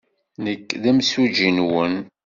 Nekk 0.43 0.69
d 0.81 0.83
imsujji-nwen. 0.91 1.95